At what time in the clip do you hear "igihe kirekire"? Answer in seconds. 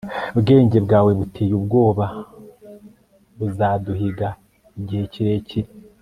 4.79-5.69